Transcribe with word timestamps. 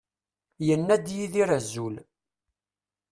Yenna-d 0.67 1.05
Yidir 1.15 1.49
azul. 1.57 1.95